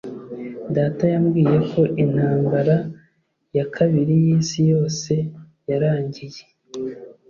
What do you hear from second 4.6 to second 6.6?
Yose yarangiye